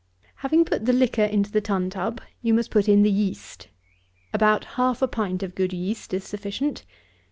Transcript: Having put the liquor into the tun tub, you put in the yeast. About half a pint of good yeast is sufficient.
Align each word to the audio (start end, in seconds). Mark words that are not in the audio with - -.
Having 0.37 0.65
put 0.65 0.87
the 0.87 0.93
liquor 0.93 1.21
into 1.25 1.51
the 1.51 1.61
tun 1.61 1.91
tub, 1.91 2.21
you 2.41 2.59
put 2.71 2.89
in 2.89 3.03
the 3.03 3.11
yeast. 3.11 3.67
About 4.33 4.65
half 4.73 5.03
a 5.03 5.07
pint 5.07 5.43
of 5.43 5.53
good 5.53 5.73
yeast 5.73 6.11
is 6.11 6.23
sufficient. 6.23 6.83